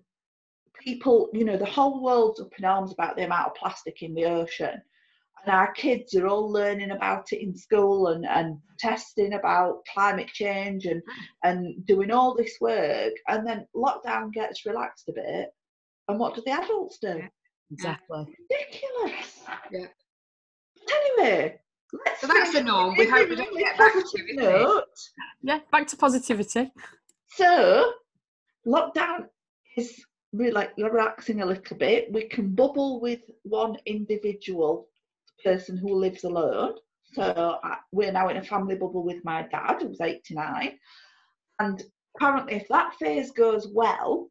[0.83, 4.13] people, you know, the whole world's up in arms about the amount of plastic in
[4.13, 4.81] the ocean.
[5.43, 10.27] And our kids are all learning about it in school and, and testing about climate
[10.27, 11.01] change and,
[11.43, 13.13] and doing all this work.
[13.27, 15.49] And then lockdown gets relaxed a bit.
[16.07, 17.21] And what do the adults do?
[17.71, 18.27] Exactly.
[18.49, 19.43] ridiculous.
[19.71, 19.87] Yeah.
[20.85, 21.59] But anyway,
[22.05, 22.95] let's So that's the norm.
[22.97, 24.35] We hope we don't get back to it.
[24.35, 24.83] note.
[25.41, 26.71] Yeah, back to positivity.
[27.29, 27.93] So,
[28.67, 29.27] lockdown
[29.77, 32.11] is really like relaxing a little bit.
[32.11, 34.87] We can bubble with one individual
[35.43, 36.75] person who lives alone.
[37.13, 40.77] So, I, we're now in a family bubble with my dad, who's 89.
[41.59, 41.83] And
[42.15, 44.29] apparently, if that phase goes well,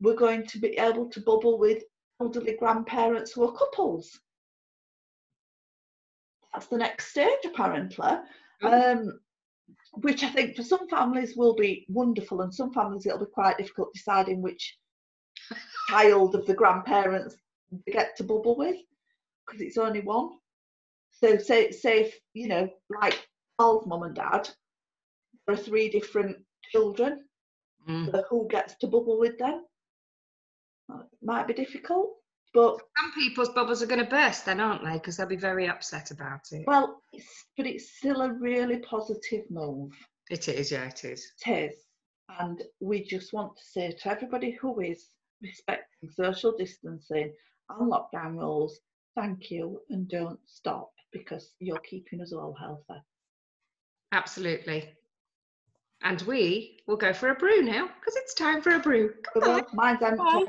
[0.00, 1.82] we're going to be able to bubble with
[2.20, 4.10] elderly grandparents who are couples.
[6.56, 8.12] That's the next stage, apparently.
[8.64, 8.66] Ooh.
[8.66, 9.20] Um,
[9.92, 13.58] which I think for some families will be wonderful, and some families it'll be quite
[13.58, 14.78] difficult deciding which
[15.90, 17.36] child of the grandparents
[17.84, 18.76] they get to bubble with
[19.44, 20.30] because it's only one.
[21.10, 23.28] So, say, say if you know, like
[23.60, 24.48] Al's mum and dad,
[25.46, 26.38] there are three different
[26.72, 27.24] children.
[27.86, 28.12] Mm.
[28.12, 29.62] So who gets to bubble with them?
[30.90, 32.16] Uh, Might be difficult,
[32.54, 34.94] but Some people's bubbles are going to burst then, aren't they?
[34.94, 36.64] Because they'll be very upset about it.
[36.66, 39.92] well, it's, but it's still a really positive move.
[40.30, 41.32] It is, yeah, it is.
[41.46, 41.74] It is.
[42.40, 45.10] And we just want to say to everybody who is
[45.42, 47.32] respecting social distancing
[47.70, 48.80] and lockdown rules,
[49.14, 53.00] thank you and don't stop because you're keeping us all healthy.
[54.12, 54.90] Absolutely.
[56.02, 59.14] And we will go for a brew now because it's time for a brew.
[59.34, 59.70] Well, Goodbye.
[59.72, 60.22] mine's empty.
[60.22, 60.44] Bye.